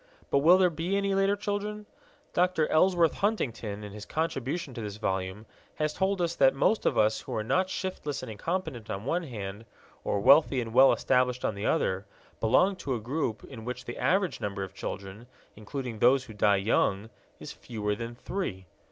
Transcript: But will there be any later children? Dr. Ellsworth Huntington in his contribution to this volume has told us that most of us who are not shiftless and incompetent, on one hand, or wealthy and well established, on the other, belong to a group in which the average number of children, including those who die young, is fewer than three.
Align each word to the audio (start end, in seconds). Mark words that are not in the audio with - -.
But 0.31 0.39
will 0.39 0.57
there 0.57 0.71
be 0.71 0.97
any 0.97 1.13
later 1.13 1.35
children? 1.35 1.85
Dr. 2.33 2.67
Ellsworth 2.69 3.13
Huntington 3.13 3.83
in 3.83 3.91
his 3.91 4.07
contribution 4.07 4.73
to 4.73 4.81
this 4.81 4.97
volume 4.97 5.45
has 5.75 5.93
told 5.93 6.21
us 6.23 6.33
that 6.37 6.55
most 6.55 6.87
of 6.87 6.97
us 6.97 7.21
who 7.21 7.35
are 7.35 7.43
not 7.43 7.69
shiftless 7.69 8.23
and 8.23 8.31
incompetent, 8.31 8.89
on 8.89 9.05
one 9.05 9.21
hand, 9.21 9.63
or 10.03 10.19
wealthy 10.19 10.59
and 10.59 10.73
well 10.73 10.91
established, 10.91 11.45
on 11.45 11.53
the 11.53 11.67
other, 11.67 12.07
belong 12.39 12.77
to 12.77 12.95
a 12.95 12.99
group 12.99 13.43
in 13.43 13.63
which 13.63 13.85
the 13.85 13.99
average 13.99 14.41
number 14.41 14.63
of 14.63 14.73
children, 14.73 15.27
including 15.55 15.99
those 15.99 16.23
who 16.23 16.33
die 16.33 16.55
young, 16.55 17.11
is 17.39 17.51
fewer 17.51 17.93
than 17.93 18.15
three. 18.15 18.65